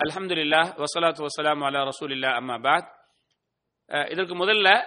[0.00, 2.88] அலமதுல்லா வசலாத்து வசலாம் அலா ரசூலில்லா அம்மா பாத்
[4.10, 4.82] இதற்கு முதல்ல uh,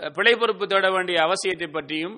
[0.00, 2.16] அஹ், பிழை பொறுப்பு தேட வேண்டிய அவசியத்தை பற்றியும்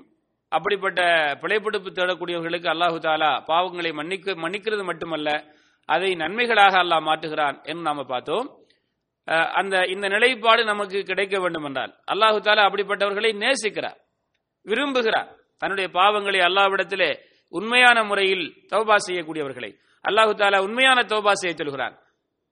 [0.52, 1.00] அப்படிப்பட்ட
[1.42, 1.58] பிழை
[1.90, 5.28] தேடக்கூடியவர்களுக்கு அல்லாஹு தாலா பாவங்களை மன்னிக்க மன்னிக்கிறது மட்டுமல்ல
[5.88, 8.46] அதை நன்மைகளாக அல்லாஹ் மாற்றுகிறான் என்று நாம பார்த்தோம்.
[9.28, 13.98] Uh, அந்த இந்த நிலைப்பாடு நமக்கு கிடைக்க வேண்டும் என்றால் அல்லாஹு தாலா அப்படிப்பட்டவர்களை நேசிக்கிறார்
[14.66, 15.28] விரும்புகிறார்.
[15.62, 17.10] தன்னுடைய பாவங்களை அல்லாஹ்விடத்திலே
[17.52, 19.70] உண்மையான முறையில் தௌபா செய்யக்கூடியவர்களை
[20.04, 21.94] அல்லாஹு தாலா உண்மையான தௌபா செய்ய சொல்கிறான்.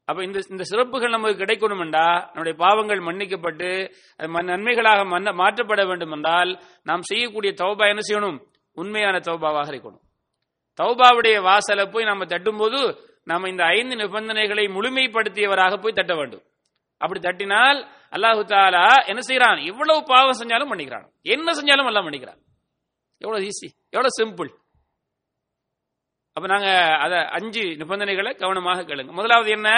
[0.08, 3.70] அப்ப இந்த இந்த சிறப்புகள் நமக்கு கிடைக்கணும் என்றா நம்முடைய பாவங்கள் மன்னிக்கப்பட்டு
[4.20, 5.04] அது நன்மைகளாக
[5.42, 6.50] மாற்றப்பட வேண்டும் என்றால்
[6.88, 8.38] நாம் செய்யக்கூடிய தௌபா என்ன செய்யணும்?
[8.76, 10.02] உண்மையான தௌபாவாக இருக்கணும்.
[10.78, 12.80] தௌபாவுடைய வாசலை போய் நம்ம தட்டும்போது
[13.30, 16.44] நாம இந்த ஐந்து நிபந்தனைகளை முழுமைப்படுத்தியவராக போய் தட்ட வேண்டும்.
[17.00, 17.78] அப்படி தட்டினால்
[18.16, 22.40] அல்லாஹு தாலா என்ன செய்யறான் எவ்வளவு பாவம் செஞ்சாலும் பண்ணிக்கிறான் என்ன செஞ்சாலும் எல்லாம் பண்ணிக்கிறான்
[23.22, 24.50] எவ்வளவு ஈஸி எவ்வளவு சிம்பிள்
[26.36, 29.12] அப்ப நாங்க அத அஞ்சு நிபந்தனைகளை கவனமாக கேளுங்க.
[29.12, 29.70] முதலாவது என்ன?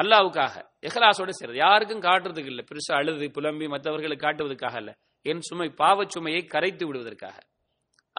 [0.00, 0.70] அல்லாவுக்காக.
[0.86, 2.64] எஹ்லாசோட செய்யறது யாருக்கும் காட்டுறதுக்கு இல்லை.
[2.64, 7.38] பெருசா அழுது புலம்பி மற்றவர்களுக்கு காட்டுவதற்காக அல்ல என் சுமை பாவச் சுமையை கரைத்து விடுவதற்காக.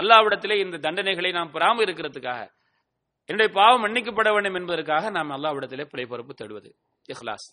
[0.02, 2.52] அல்லாவிடத்திலே இந்த தண்டனைகளை நாம் பெறாமல் இருக்கிறதுக்காக.
[3.26, 6.74] என்னுடைய பாவம் மன்னிக்கப்பட வேண்டும் என்பதற்காக நாம் அல்லாவிடத்திலே பிழை பொறுப்பு தேடுவது.
[7.14, 7.48] இஹ்லாஸ்.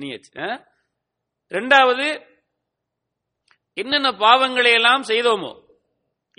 [0.00, 0.66] நியத்.
[1.48, 2.26] ரெண்டாவது
[3.72, 5.65] என்னென்ன பாவங்களை எல்லாம் செய்தோமோ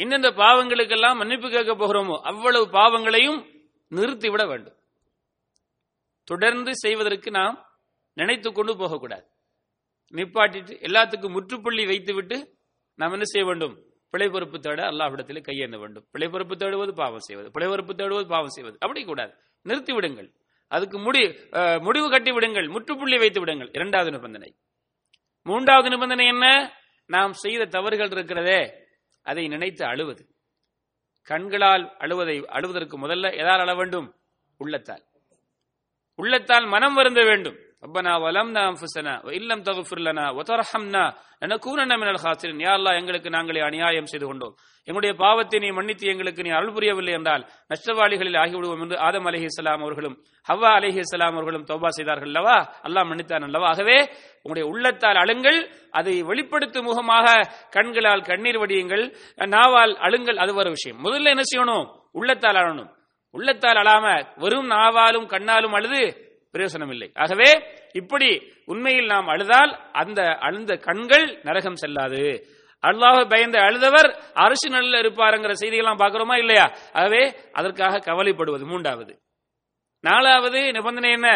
[0.02, 3.40] இன்னெந்த பாவங்களுக்கெல்லாம் மன்னிப்பு கேட்க போகிறோமோ அவ்வளவு பாவங்களையும்
[3.92, 4.78] நிறுத்திவிட வேண்டும்.
[6.24, 7.56] தொடர்ந்து செய்வதற்கு நாம்
[8.14, 9.26] நினைத்து கொண்டு போகக்கூடாது.
[10.12, 12.38] நிப்பாட்டிட்டு எல்லாத்துக்கும் முற்றுப்புள்ளி வைத்துவிட்டு
[12.96, 13.76] நாம் என்ன செய்ய வேண்டும்?
[14.10, 16.06] பிழை பொறுப்பு தேட அல்லாஹ்விடத்தில் கையேந்த வேண்டும்.
[16.12, 17.52] பிழை பொறுப்பு தேடுவது பாவம் செய்வது.
[17.52, 18.78] பிழை பொறுப்பு தேடுவது பாவம் செய்வது.
[18.80, 19.34] அப்படி கூடாது.
[19.62, 20.30] நிறுத்தி விடுங்கள்
[20.68, 21.22] அதுக்கு முடி
[21.88, 23.70] முடிவு கட்டி விடுங்கள் முற்றுப்புள்ளி வைத்து விடுங்கள்.
[23.74, 24.50] இரண்டாவது நிபந்தனை.
[25.42, 26.46] மூன்றாவது நிபந்தனை என்ன?
[27.06, 28.62] நாம் செய்த தவறுகள் இருக்கிறதே.
[29.28, 30.26] அதை நினைத்து அழுவது.
[31.24, 34.16] கண்களால் அழுவதை அழுவதற்கு முதல்ல எதால் அழ வேண்டும்?
[34.58, 35.04] உள்ளத்தால்.
[36.16, 37.58] உள்ளத்தால் மனம் வருந்த வேண்டும்.
[37.84, 41.04] ரப்பனா வலம்னா அன்ஃபுஸனா வ இல்லம் தக்ஃபிர் லனா வ தர்ஹம்னா
[42.02, 44.54] மினல் ஹாசிரின் யா அல்லாஹ் எங்களுக்கு நாங்களே அநியாயம் செய்து கொண்டோம்.
[44.88, 50.16] எங்களுடைய பாவத்தை நீ மன்னித்து எங்களுக்கு நீ அருள் புரியவில்லை என்றால் நஷ்டவாளிகளில் ஆகிவிடுவோம் என்று ஆதம் அலைஹிஸ்ஸலாம் அவர்களும்
[50.48, 52.32] ஹவ்வா அலைஹிஸ்ஸலாம் அவர்களும் தௌபா செய்தார்கள்.
[52.32, 52.58] அல்லவா?
[52.88, 53.68] அல்லாஹ் மன்னித்தான் அல்லவா?
[53.74, 53.98] ஆகவே
[54.44, 55.60] உங்களுடைய உள்ளத்தால் அழுங்கள்
[56.00, 57.28] அதை வெளிப்படுத்தும் முகமாக
[57.76, 59.06] கண்களால் கண்ணீர் வடியுங்கள்
[59.56, 60.40] நாவால் அழுங்கள்.
[60.44, 61.02] அது ஒரு விஷயம்.
[61.06, 61.86] முதல்ல என்ன செய்யணும்?
[62.20, 62.92] உள்ளத்தால் அழணும்.
[63.36, 64.06] உள்ளத்தால் அழாம
[64.44, 66.04] வெறும் நாவாலும் கண்ணாலும் அழுது
[66.54, 67.50] பிரயோசனம் இல்லை ஆகவே
[67.92, 68.30] இப்படி
[68.66, 72.24] உண்மையில் நாம் அழுதால் அந்த அழுந்த கண்கள் நரகம் செல்லாது.
[72.84, 76.66] அல்லாஹ் பயந்த அழுதவர் அரசு நல்ல இருப்பாருங்கிற செய்தியெல்லாம் பார்க்கிறோமா இல்லையா?
[76.94, 77.22] ஆகவே
[77.54, 78.66] அதற்காக கவலைப்படுவது.
[78.66, 79.14] மூன்றாவது
[80.04, 81.30] நாலாவது நிபந்தனை என்ன?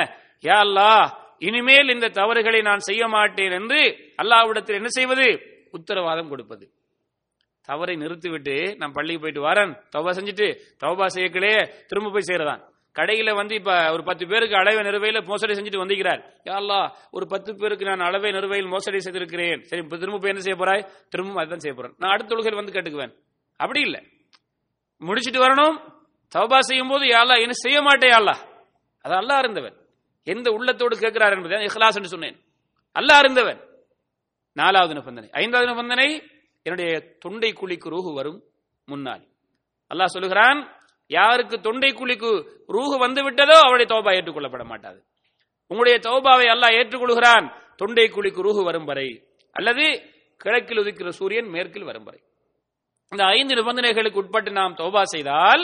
[0.44, 0.92] யா அல்லா
[1.40, 3.82] இனிமேல் இந்த தவறுகளை நான் செய்ய மாட்டேன் என்று
[4.18, 5.28] அல்லாஹ்விடத்தில் என்ன செய்வது?
[5.72, 6.66] உத்தரவாதம் கொடுப்பது.
[7.68, 10.48] தவறை நிறுத்திவிட்டு நான் பள்ளிக்கு போயிட்டு வரேன் தவபா செஞ்சுட்டு
[10.84, 12.62] தவபா செய்யக்கலையே திரும்ப போய் செய்யறதான்
[13.00, 16.22] கடையில வந்து இப்ப ஒரு பத்து பேருக்கு அளவை நிறுவையில் மோசடி செஞ்சுட்டு வந்திருக்கிறார்.
[16.46, 19.62] யா ஒரு பத்து பேருக்கு நான் அளவை நிறுவையில் மோசடி செய்திருக்கிறேன்.
[19.62, 20.84] சரி இப்ப திரும்ப போய் என்ன செய்ய போறாய்?
[21.10, 21.94] திரும்ப அதுதான் செய்ய போறேன்.
[21.98, 23.14] நான் அடுத்த தொழுகையில் வந்து கேட்டுக்குவேன்.
[23.58, 24.02] அப்படி இல்லை.
[25.02, 25.78] முடிச்சிட்டு வரணும்.
[26.36, 28.36] தவபா செய்யும் போது யாழ்லா என்ன செய்ய மாட்டேன் யாழ்லா
[29.06, 29.76] அது அல்லாஹ் இருந்தவன்
[30.24, 32.38] எந்த உள்ளத்தோடு கேட்கிறார் என்பதை இஹ்லாஸ் என்று சொன்னேன்.
[33.00, 33.60] அல்லாஹ் இருந்தவன்
[34.54, 35.30] நாலாவது நிபந்தனை.
[35.32, 36.08] ஐந்தாவது நிபந்தனை
[36.64, 38.40] என்னுடைய தொண்டை குழிக்கு ரூஹு வரும்
[38.86, 39.24] முன்னால்
[39.92, 40.60] அல்லாஹ் சொல்லுகிறான்
[41.18, 42.32] யாருக்கு தொண்டை குழிக்கு
[42.76, 45.00] ரூஹு வந்து விட்டதோ அவருடைய தௌபா ஏற்றுக்கொள்ளப்பட மாட்டாது.
[45.72, 47.46] உங்களுடைய தௌபாவை அல்லாஹ் ஏற்றுக்கொள்கிறான்.
[47.76, 49.08] தொண்டை குழிக்கு ரூஹு வரும் வரை.
[49.52, 49.86] அல்லது
[50.38, 52.20] கிழக்கில் உதிக்கிற சூரியன் மேற்கில் வரும் வரை.
[53.12, 55.64] இந்த ஐந்து நிபந்தனைகளுக்கு உட்பட்டு நாம் தௌபா செய்தால்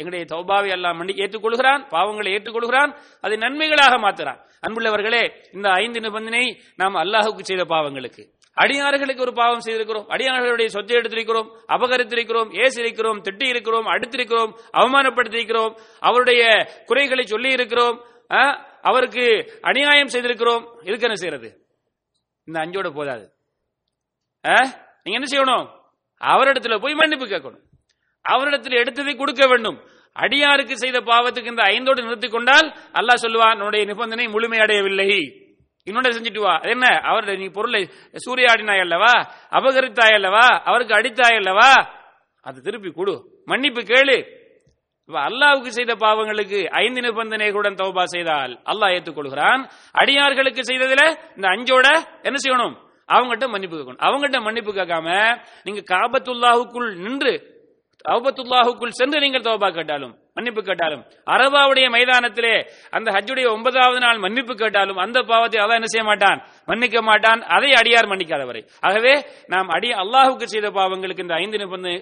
[0.00, 4.40] எங்களுடைய தௌபாவை எல்லாம் மன்னி ஏற்றுக்கொள்கிறான் பாவங்களை ஏற்றுக்கொள்கிறான் அதை நன்மைகளாக மாத்துறான்.
[4.66, 6.44] அன்புள்ளவர்களே இந்த ஐந்து நிபந்தனை
[6.76, 8.22] நாம் அல்லாஹுக்கு செய்த பாவங்களுக்கு.
[8.52, 10.08] அடியார்களுக்கு ஒரு பாவம் செய்திருக்கிறோம்.
[10.08, 11.56] அடியார்களுடைய சொத்தை எடுத்திருக்கிறோம்.
[11.68, 12.52] அபகரித்திருக்கிறோம்.
[12.52, 13.22] ஏசிருக்கிறோம்.
[13.30, 14.54] திட்டி இருக்கிறோம் அடுத்திருக்கிறோம்.
[14.72, 15.78] அவமானப்படுத்தியிருக்கிறோம்.
[16.00, 20.62] அவருடைய குறைகளை சொல்லி இருக்கிறோம் ஆ, அவருக்கு அநியாயம் செய்திருக்கிறோம்.
[20.72, 21.66] இதுக்கு என்ன செய்யறது?
[22.44, 23.32] இந்த அஞ்சோட போதாது.
[24.48, 24.54] ஆ?
[25.02, 25.68] நீங்க என்ன செய்யணும்?
[26.24, 27.62] அவரிடத்துல போய் மன்னிப்பு கேட்கணும்.
[28.22, 29.80] அவரிடத்தில் எடுத்ததை கொடுக்க வேண்டும்.
[30.14, 35.41] அடியாருக்கு செய்த பாவத்துக்கு இந்த ஐந்தோடு நிறுத்திக் கொண்டால் அல்லாஹ் சொல்லுவான் உன்னுடைய நிபந்தனை முழுமையடையவில்லை.
[35.84, 36.54] இன்னொன்று செஞ்சுட்டு வா?
[36.56, 36.86] அது என்ன?
[36.86, 37.90] அவர் நீ பொருளை
[38.24, 39.14] சூறையாடினாய் அல்லவா
[39.50, 40.46] அபகரித்தாய் அல்லவா?
[40.64, 41.70] அவருக்கு அடித்தாய் அல்லவா?
[42.40, 43.14] அது திருப்பி கொடு.
[43.44, 44.40] மன்னிப்பு கேளு.
[45.08, 49.62] அல்லாவுக்கு செய்த பாவங்களுக்கு ஐந்து நிபந்தனைகளுடன் தௌபா செய்தால் அல்லாஹ் ஏற்றுக்கொள்கிறான்.
[49.92, 51.02] அடியார்களுக்கு செய்ததுல
[51.36, 51.86] இந்த அஞ்சோட
[52.22, 52.74] என்ன செய்யணும்?
[53.08, 54.02] அவங்ககிட்ட மன்னிப்பு கேட்கணும்.
[54.06, 55.08] அவங்ககிட்ட மன்னிப்பு கேட்காம
[55.64, 57.50] நீங்க காபத்துல்லாஹுக்குள் நின்று
[58.08, 61.02] அவுபத்துல்லாஹுக்குள் சென்று நீங்கள் தௌபா கேட்டாலும் மன்னிப்பு கேட்டாலும்
[61.34, 62.54] அரபாவுடைய மைதானத்திலே
[62.96, 66.38] அந்த ஹஜ்ஜுடைய ஒன்பதாவது நாள் மன்னிப்பு கேட்டாலும் அந்த பாவத்தை அல்லாஹ் என்ன செய்ய மாட்டான்?
[66.70, 67.40] மன்னிக்க மாட்டான்.
[67.54, 69.14] அதை அடியார் மன்னிக்காதவரை ஆகவே
[69.54, 71.94] நாம் அடி அல்லாஹுக்கு செய்த பாவங்களுக்கு இந்த ஐந்து நிபந்தனை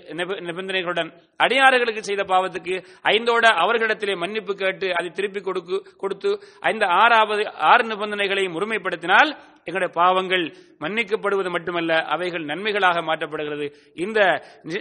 [0.51, 1.11] நிபந்தனைகளுடன்
[1.41, 2.75] அடியார்களுக்கு செய்த பாவத்துக்கு
[3.15, 6.33] ஐந்தோட அவர்களிடத்திலே மன்னிப்பு கேட்டு அதை திருப்பி கொடுக்கு கொடுத்து
[6.73, 9.33] ஐந்து ஆறாவது ஆறு நிபந்தனைகளை முழுமைப்படுத்தினால்
[9.69, 10.45] எங்களுடைய பாவங்கள்
[10.83, 13.67] மன்னிக்கப்படுவது மட்டுமல்ல அவைகள் நன்மைகளாக மாற்றப்படுகிறது.
[14.05, 14.21] இந்த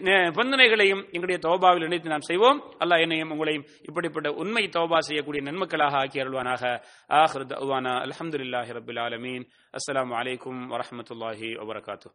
[0.08, 2.60] நிபந்தனைகளையும் எங்களுடைய தோபாவில் இணைத்து நாம் செய்வோம்.
[2.84, 6.64] அல்லாஹ் என்னையும் உங்களையும் இப்படிப்பட்ட உண்மை தௌபா செய்யக்கூடிய நன்மக்களாக ஆக்கி அருள்வானாக.
[7.10, 9.46] ஆஹிர் தஅவானா அல்ஹம்துலில்லாஹி ரப்பில் ஆலமீன்.
[9.72, 12.08] அஸ்லாம் அலைக்கும் வரமத்துல்லாஹி வபரகாத்து